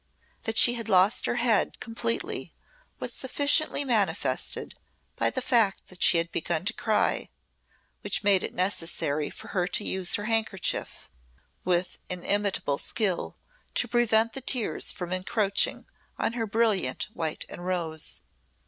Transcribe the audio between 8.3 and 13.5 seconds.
it necessary for her to use her handkerchief with inimitable skill